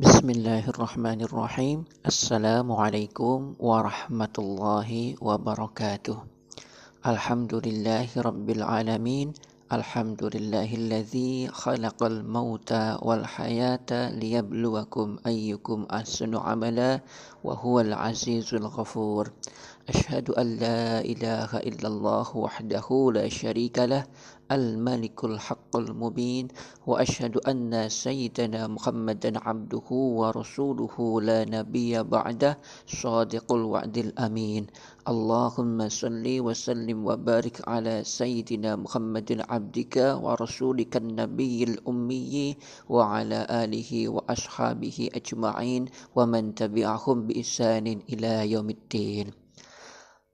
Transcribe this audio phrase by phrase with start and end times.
[0.00, 6.16] بسم الله الرحمن الرحيم السلام عليكم ورحمة الله وبركاته
[7.06, 9.28] الحمد لله رب العالمين
[9.72, 12.70] الحمد لله الذي خلق الموت
[13.04, 17.00] والحياة ليبلوكم أيكم أحسن عملا
[17.44, 19.30] وهو العزيز الغفور.
[19.88, 24.06] أشهد أن لا إله إلا الله وحده لا شريك له
[24.50, 26.48] الملك الحق المبين
[26.86, 34.66] وأشهد أن سيدنا محمدا عبده ورسوله لا نبي بعده صادق الوعد الأمين.
[35.08, 42.56] اللهم صل وسلم وبارك على سيدنا محمد عبدك ورسولك النبي الأمي
[42.88, 45.82] وعلى آله وأصحابه أجمعين
[46.16, 49.30] ومن تبعهم biisanin ila yaumiddin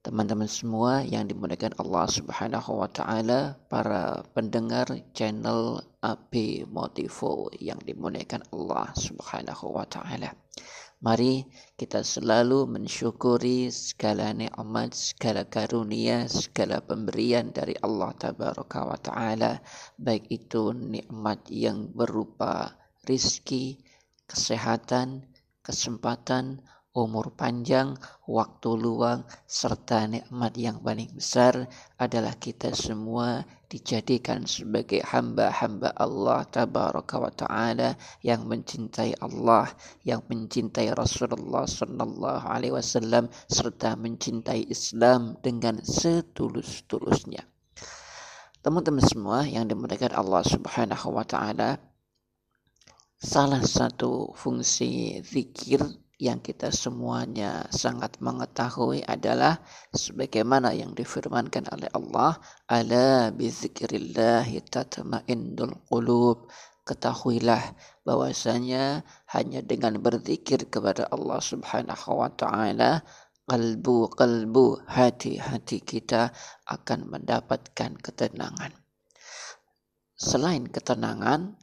[0.06, 8.46] teman-teman semua yang dimuliakan Allah Subhanahu wa taala, para pendengar channel AP Motivo yang dimuliakan
[8.54, 10.30] Allah Subhanahu wa taala.
[11.02, 11.42] Mari
[11.74, 19.58] kita selalu mensyukuri segala nikmat, segala karunia, segala pemberian dari Allah Tabaraka wa taala,
[19.98, 22.78] baik itu nikmat yang berupa
[23.10, 23.82] rizki,
[24.30, 25.26] kesehatan,
[25.66, 26.62] kesempatan
[26.96, 27.92] umur panjang,
[28.24, 31.68] waktu luang, serta nikmat yang paling besar
[32.00, 39.68] adalah kita semua dijadikan sebagai hamba-hamba Allah tabaraka wa taala yang mencintai Allah,
[40.08, 47.44] yang mencintai Rasulullah sallallahu alaihi wasallam serta mencintai Islam dengan setulus-tulusnya.
[48.64, 51.78] Teman-teman semua yang dimuliakan Allah Subhanahu wa taala,
[53.20, 59.60] salah satu fungsi zikir yang kita semuanya sangat mengetahui adalah
[59.92, 62.40] sebagaimana yang difirmankan oleh Allah
[62.72, 66.48] ala bizikrillah tatma'innul qulub.
[66.86, 67.74] Ketahuilah
[68.06, 69.02] bahwasanya
[69.34, 73.02] hanya dengan berzikir kepada Allah Subhanahu wa taala
[73.44, 76.30] kalbu kalbu hati-hati kita
[76.70, 78.72] akan mendapatkan ketenangan.
[80.16, 81.58] Selain ketenangan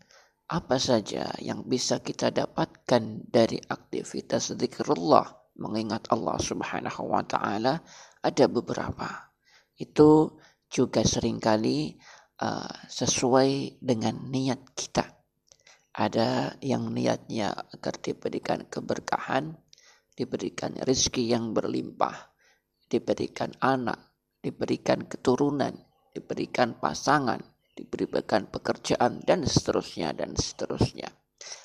[0.53, 5.25] apa saja yang bisa kita dapatkan dari aktivitas zikrullah
[5.57, 7.81] mengingat Allah Subhanahu wa taala
[8.21, 9.33] ada beberapa.
[9.73, 10.37] Itu
[10.69, 11.97] juga sering kali
[12.37, 15.05] uh, sesuai dengan niat kita.
[15.93, 19.57] Ada yang niatnya agar diberikan keberkahan,
[20.13, 22.33] diberikan rezeki yang berlimpah,
[22.89, 25.73] diberikan anak, diberikan keturunan,
[26.13, 27.41] diberikan pasangan,
[27.73, 31.09] diberikan pekerjaan dan seterusnya dan seterusnya.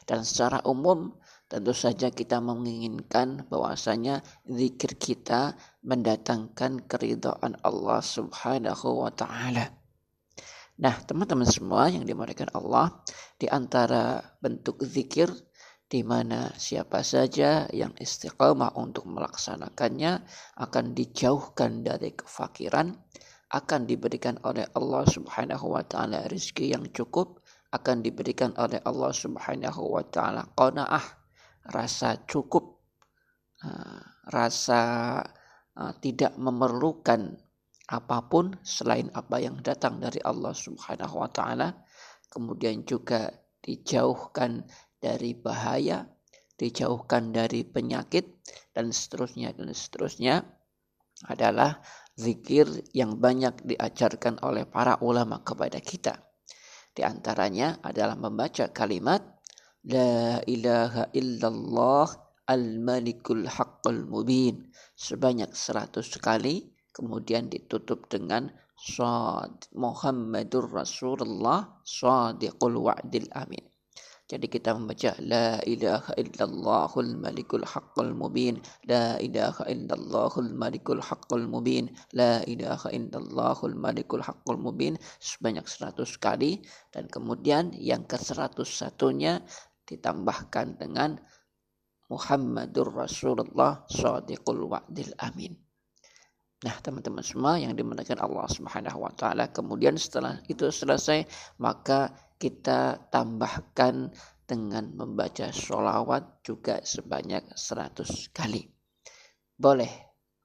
[0.08, 1.14] Dan secara umum
[1.48, 9.72] tentu saja kita menginginkan bahwasanya zikir kita mendatangkan keridhaan Allah Subhanahu wa taala.
[10.78, 13.02] Nah, teman-teman semua yang dimuliakan Allah,
[13.34, 15.26] di antara bentuk zikir
[15.88, 20.20] di mana siapa saja yang istiqamah untuk melaksanakannya
[20.60, 22.92] akan dijauhkan dari kefakiran,
[23.48, 27.40] akan diberikan oleh Allah Subhanahu wa taala rezeki yang cukup,
[27.72, 31.04] akan diberikan oleh Allah Subhanahu wa taala qanaah,
[31.72, 32.84] rasa cukup,
[33.64, 34.80] uh, rasa
[35.76, 37.40] uh, tidak memerlukan
[37.88, 41.72] apa pun selain apa yang datang dari Allah Subhanahu wa taala.
[42.28, 43.32] Kemudian juga
[43.64, 44.68] dijauhkan
[45.00, 46.04] dari bahaya,
[46.60, 48.28] dijauhkan dari penyakit
[48.76, 50.44] dan seterusnya dan seterusnya
[51.26, 51.82] adalah
[52.14, 56.14] zikir yang banyak diajarkan oleh para ulama kepada kita.
[56.94, 59.22] Di antaranya adalah membaca kalimat
[59.86, 62.10] La ilaha illallah
[62.50, 73.77] al-malikul haqqul mubin sebanyak seratus kali kemudian ditutup dengan Sad Muhammadur Rasulullah Sadiqul Wa'dil Amin.
[74.28, 78.60] Jadi kita membaca La ilaha illallahul malikul haqqul mubin.
[78.84, 81.88] La ilaha illallahul malikul haqqul mubin.
[82.12, 85.00] La ilaha illallahul malikul haqqul mubin.
[85.16, 86.60] Sebanyak seratus kali.
[86.92, 89.40] Dan kemudian yang ke seratus satunya
[89.88, 91.16] Ditambahkan dengan
[92.12, 95.67] Muhammadur Rasulullah Sadiqul Wa'dil Amin
[96.58, 101.22] Nah, teman-teman semua yang dimuliakan Allah Subhanahu wa taala, kemudian setelah itu selesai,
[101.62, 104.10] maka kita tambahkan
[104.42, 108.66] dengan membaca sholawat juga sebanyak 100 kali.
[109.54, 109.86] Boleh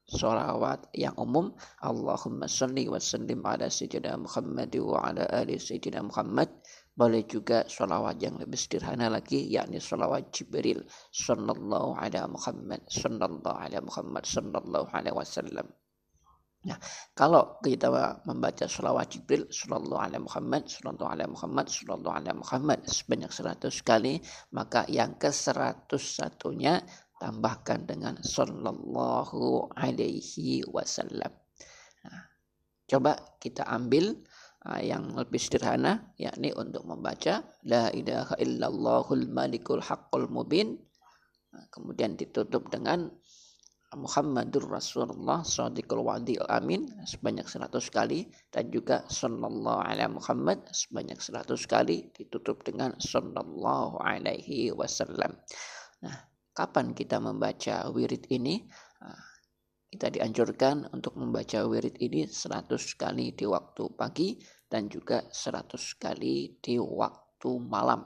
[0.06, 1.50] sholawat yang umum
[1.82, 6.46] Allahumma salli wa sallim ala sayyidina Muhammad wa ala ali sayyidina Muhammad.
[6.94, 13.82] Boleh juga sholawat yang lebih sederhana lagi yakni sholawat Jibril sallallahu ala Muhammad sallallahu ala
[13.82, 15.74] Muhammad sallallahu alaihi wasallam
[16.64, 16.80] Nah,
[17.12, 17.92] kalau kita
[18.24, 24.14] membaca sholawat Jibril, Sallallahu alaihi Muhammad, Sallallahu alaihi Muhammad, Sallallahu alaihi Muhammad sebanyak 100 kali,
[24.56, 26.80] maka yang ke 101 satunya
[27.20, 31.32] tambahkan dengan Sallallahu alaihi wasallam.
[32.04, 32.20] Nah,
[32.88, 34.24] coba kita ambil
[34.64, 40.80] uh, yang lebih sederhana, yakni untuk membaca La ilaha illallahul malikul haqqul mubin,
[41.52, 43.12] nah, kemudian ditutup dengan
[43.94, 51.46] Muhammadur Rasulullah Sadiqul Wadi Amin sebanyak 100 kali dan juga Sallallahu Alaihi Muhammad sebanyak 100
[51.70, 55.34] kali ditutup dengan Sallallahu Alaihi Wasallam.
[56.02, 56.16] Nah,
[56.52, 58.66] kapan kita membaca wirid ini?
[59.00, 59.22] Nah,
[59.94, 66.58] kita dianjurkan untuk membaca wirid ini 100 kali di waktu pagi dan juga 100 kali
[66.58, 68.02] di waktu malam.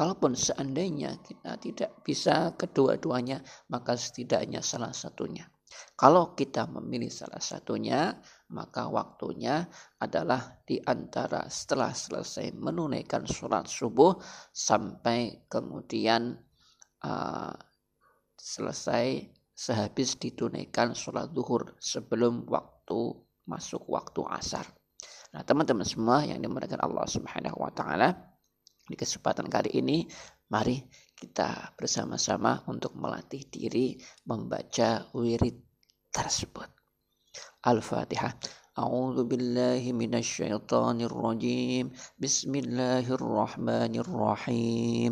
[0.00, 5.44] Kalaupun seandainya kita tidak bisa kedua-duanya, maka setidaknya salah satunya.
[5.92, 8.16] Kalau kita memilih salah satunya,
[8.48, 9.68] maka waktunya
[10.00, 14.16] adalah di antara setelah selesai menunaikan sholat subuh
[14.56, 16.32] sampai kemudian
[17.04, 17.52] uh,
[18.40, 24.64] selesai sehabis ditunaikan sholat duhur sebelum waktu masuk waktu asar.
[25.36, 28.29] Nah teman-teman semua yang dimulakan Allah Subhanahu Wa Taala
[28.89, 30.05] di kesempatan kali ini,
[30.53, 30.77] mari
[31.17, 33.97] kita bersama-sama untuk melatih diri
[34.29, 35.57] membaca wirid
[36.13, 36.69] tersebut.
[37.65, 38.63] Al-Fatihah.
[38.75, 45.11] أعوذ بالله من الشيطان الرجيم بسم الله الرحمن الرحيم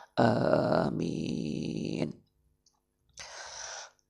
[0.21, 2.20] Amin.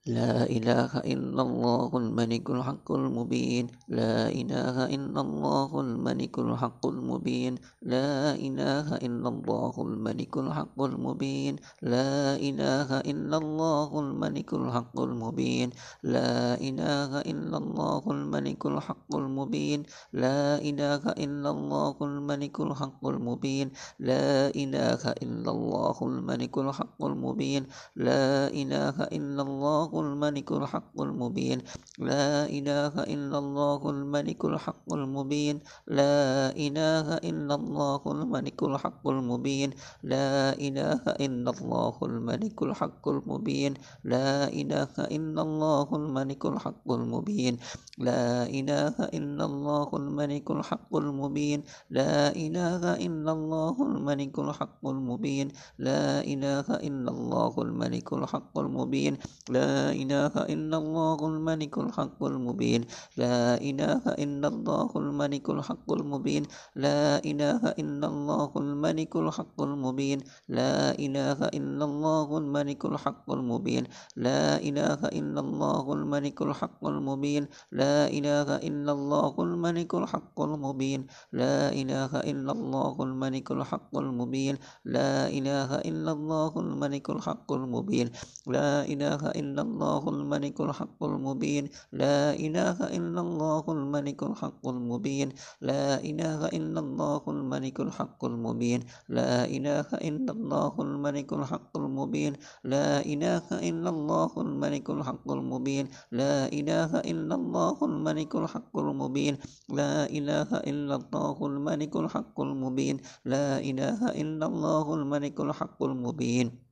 [0.09, 3.69] لا إله إلا الله الملك الحق المبين.
[3.87, 7.53] لا إله إلا الله الملك الحق المبين.
[7.85, 11.53] لا إله إلا الله الملك الحق المبين.
[11.85, 15.69] لا إله إلا الله الملك الحق المبين.
[16.03, 19.79] لا إله إلا الله الملك الحق المبين.
[20.17, 23.67] لا إله إلا الله الملك الحق المبين.
[24.01, 27.63] لا إله إلا الله الملك الحق المبين.
[27.95, 31.59] لا إله إلا الله الملك الحق المبين.
[31.99, 35.55] لا إله إلا الله الملك الحق المبين.
[35.87, 39.69] لا إله إلا الله الملك الحق المبين.
[40.03, 43.71] لا إله إلا الله الملك الحق المبين.
[44.03, 47.53] لا إله إلا الله الملك الحق المبين.
[47.97, 51.59] لا إله إلا الله الملك الحق المبين.
[51.89, 55.47] لا إله إلا الله الملك الحق المبين.
[55.77, 59.13] لا إله إلا الله الملك الحق المبين.
[59.49, 62.81] لا لا إله إلا الله الملك الحق المبين.
[63.17, 66.43] لا إله إلا الله الملك الحق المبين.
[66.77, 70.19] لا إله إلا الله الملك الحق المبين.
[70.53, 73.83] لا إله إلا الله الملك الحق المبين.
[74.21, 77.43] لا إله إلا الله الملك الحق المبين.
[77.73, 81.01] لا إله إلا الله الملك الحق المبين.
[81.33, 84.55] لا إله إلا الله الملك الحق المبين.
[84.85, 88.07] لا إله إلا الله الملك الحق المبين.
[88.45, 91.63] لا إله إلا الله الملك الحق المبين.
[91.95, 95.27] لا إله إلا الله الملك الحق المبين.
[95.63, 98.79] لا إله إلا الله الملك الحق المبين.
[99.09, 102.33] لا إله إلا الله الملك الحق المبين.
[102.67, 105.85] لا إله إلا الله الملك الحق المبين.
[106.11, 109.33] لا إله إلا الله الملك الحق المبين.
[109.71, 112.95] لا إله إلا الله الملك الحق المبين.
[113.25, 116.70] لا إله إلا الله الملك الحق المبين.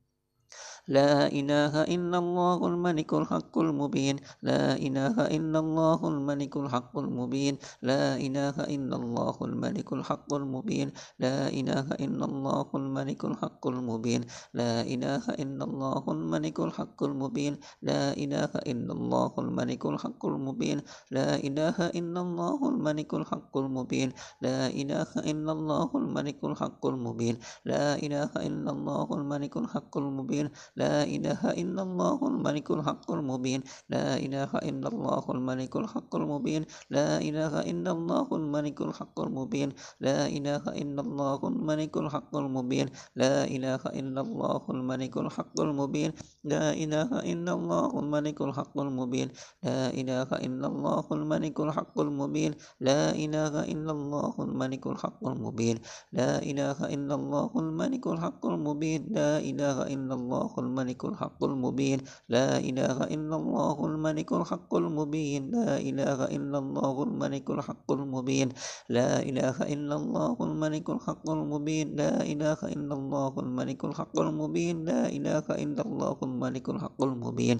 [0.90, 4.16] لا إله إلا الله الملك الحق المبين.
[4.42, 7.54] لا إله إلا الله الملك الحق المبين.
[7.86, 10.88] لا إله إلا الله الملك الحق المبين.
[11.22, 14.20] لا إله إلا الله الملك الحق المبين.
[14.58, 17.52] لا إله إلا الله الملك الحق المبين.
[17.86, 20.78] لا إله إلا الله الملك الحق المبين.
[21.14, 24.08] لا إله إلا الله الملك الحق المبين.
[24.42, 27.34] لا إله إلا الله الملك الحق المبين.
[27.64, 30.50] لا إله إلا الله الملك الحق المبين.
[30.80, 33.60] لا إله إلا الله الملك الحق المبين
[33.94, 39.68] لا إله إلا الله الملك الحق المبين لا إله إلا الله الملك الحق المبين
[40.00, 46.10] لا إله إلا الله الملك الحق المبين لا إله إلا الله الملك الحق المبين
[46.44, 49.28] لا إله إلا الله الملك الحق المبين
[49.62, 55.76] لا إله إلا الله الملك الحق المبين لا إله إلا الله الملك الحق المبين
[56.12, 61.98] لا إله إلا الله الملك الحق المبين لا إله إلا الله الملك الحق المبين.
[62.30, 65.50] لا إله إلا الله الملك الحق المبين.
[65.50, 68.48] لا إله إلا الله الملك الحق المبين.
[68.88, 71.86] لا إله إلا الله الملك الحق المبين.
[71.98, 74.76] لا إله إلا الله الملك الحق المبين.
[74.86, 77.58] لا إله إلا الله الملك الحق المبين.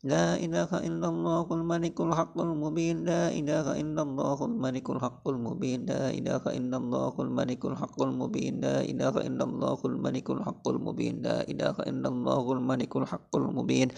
[0.00, 3.04] لا إله إلا الله الملك الحق المبين.
[3.04, 5.84] لا إله إلا الله الملك الحق المبين.
[5.84, 8.60] لا إله إلا الله الملك الحق المبين.
[8.64, 11.20] لا إله إلا الله الملك الحق المبين.
[11.20, 13.88] لا إله إلا الله الملك الحق المبين.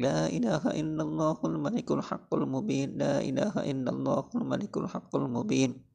[0.00, 2.88] لا إله إلا الله الملك الحق المبين.
[2.96, 5.89] لا إله إلا الله الملك الحق المبين.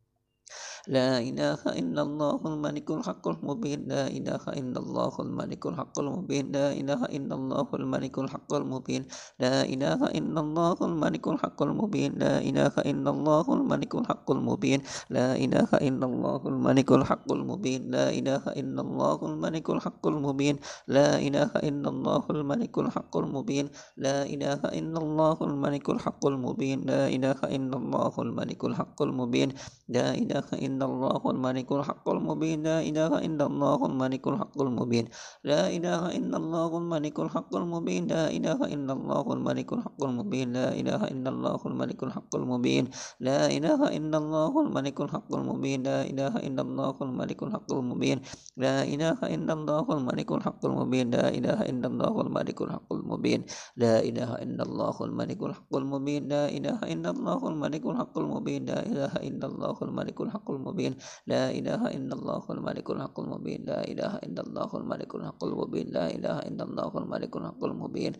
[0.87, 6.67] لا إله إلا الله الملك الحق المبين لا إله إلا الله الملك الحق المبين لا
[6.77, 9.01] إله إلا الله الملك الحق المبين
[9.41, 15.29] لا إله إلا الله الملك الحق المبين لا إله إلا الله الملك الحق المبين لا
[15.33, 20.55] إله إلا الله الملك الحق المبين لا إله إلا الله الملك الحق المبين
[20.87, 23.65] لا إله إلا الله الملك الحق المبين
[23.97, 29.49] لا إله إلا الله الملك الحق المبين لا إله إلا الله الملك الحق المبين
[29.89, 35.05] لا إله إلا إلا الله الملك الحق المبين لا إله إلا الله الملك الحق المبين
[35.47, 40.67] لا إله إلا الله الملك الحق المبين لا إله إلا الله الملك الحق المبين لا
[40.75, 42.83] إله إلا الله الملك الحق المبين
[43.23, 48.17] لا إله إلا الله الملك الحق المبين لا إله إلا الله الملك الحق المبين
[48.59, 53.47] لا إله إلا الله الملك الحق المبين لا إله إلا الله الملك الحق المبين
[53.79, 58.79] لا إله إلا الله الملك الحق المبين لا إله إلا الله الملك الحق المبين لا
[58.83, 60.97] إله إلا الله الملك الحق المبين المبين
[61.29, 66.05] لا إله إلا الله الملك الحق المبين لا إله إلا الله الملك الحق المبين لا
[66.09, 68.13] إله إلا الله الملك الحق المبين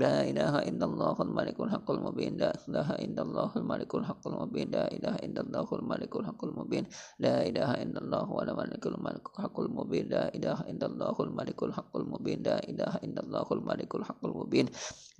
[0.00, 4.84] لا إله إلا الله الملك الحق المبين لا إله إلا الله الملك الحق المبين لا
[4.88, 6.84] إله إلا الله الملك الحق المبين
[7.20, 11.92] لا إله إلا الله ولا ملك الملك الحق المبين لا إله إلا الله الملك الحق
[11.96, 14.66] المبين لا إله إلا الله الملك الحق المبين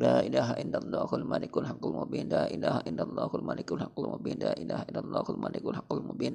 [0.01, 4.53] لا إله إلا الله الملك الحق المبين لا إله إلا الله الملك الحق المبين لا
[4.57, 6.35] إله إلا الله الملك الحق المبين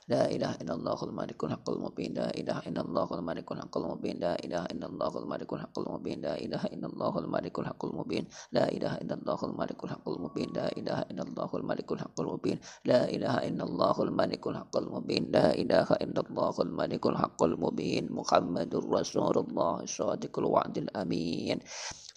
[0.11, 4.33] لا إله إلا الله الملك الحق المبين لا إله إلا الله الملك الحق المبين لا
[4.43, 8.93] إله إلا الله الملك الحق المبين لا إله إلا الله الملك الحق المبين لا إله
[9.01, 12.59] إلا الله الملك الحق المبين لا إله إلا الله الملك الحق المبين
[12.91, 18.71] لا إله إلا الله الملك الحق المبين لا إله إلا الله الملك الحق المبين محمد
[18.75, 21.57] رسول الله الصادق الوعد الأمين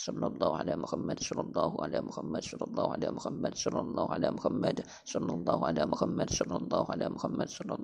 [0.05, 4.29] صلى الله على محمد صلى الله على محمد صلى الله على محمد صلى الله على
[4.37, 7.84] محمد صلى الله على محمد صلى الله على محمد صلى الله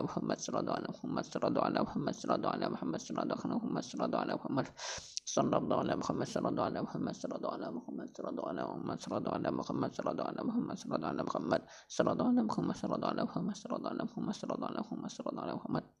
[0.03, 4.33] محمد صلى على محمد صلى على محمد صلى على محمد صلى على محمد صلى على
[4.35, 4.65] محمد
[5.25, 9.51] صلى الله على محمد صلى على محمد صلى على محمد صلى على محمد صلى على
[9.51, 14.03] محمد صلى على محمد صلى على محمد صلى على محمد صلى على محمد صلى على
[14.03, 16.00] محمد صلى على محمد صلى على محمد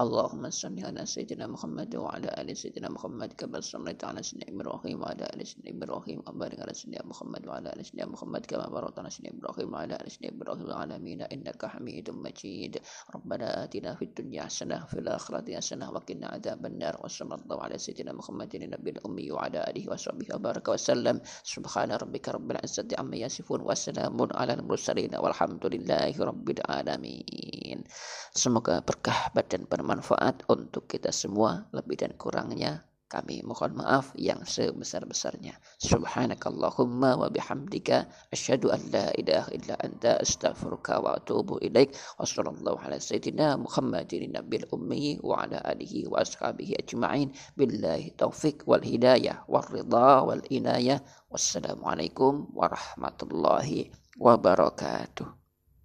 [0.00, 5.24] اللهم صل على سيدنا محمد وعلى آل سيدنا محمد كما صليت على سيدنا إبراهيم وعلى
[5.36, 9.30] آل سيدنا إبراهيم وبارك على سيدنا محمد وعلى آل سيدنا محمد كما باركت على سيدنا
[9.36, 11.20] إبراهيم وعلى آل سيدنا إبراهيم العالمين.
[11.22, 12.80] إنك حميد مجيد.
[13.14, 16.94] ربنا آتنا في الدنيا حسنة وفي الآخرة حسنة وقنا عذاب النار.
[17.04, 21.20] وصلى الله على سيدنا محمد النبي الأمي وعلى آله وصحبه وبارك وسلم.
[21.44, 27.84] سبحان ربك رب العزة عما يصفون وسلام على المرسلين والحمد لله رب العالمين.
[28.30, 31.66] Semoga berkah dan bermanfaat untuk kita semua.
[31.74, 35.58] Lebih dan kurangnya kami mohon maaf yang sebesar-besarnya.
[35.82, 41.90] Subhanakallahumma wa bihamdika asyhadu an la ilaha illa anta astaghfiruka wa atubu ilaik.
[42.14, 47.34] Wa sallallahu ala sayyidina Muhammadin nabil ummi wa ala alihi wa ashabihi ajma'in.
[47.58, 51.02] Billahi taufiq wal hidayah wal ridha wal inayah.
[51.34, 53.90] Wassalamualaikum warahmatullahi
[54.22, 55.39] wabarakatuh.